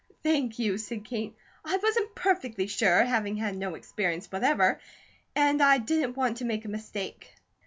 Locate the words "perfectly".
2.15-2.65